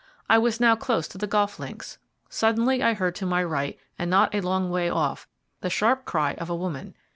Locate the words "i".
0.27-0.39, 2.81-2.95